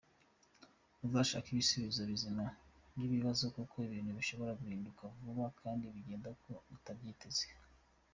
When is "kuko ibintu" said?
3.55-4.11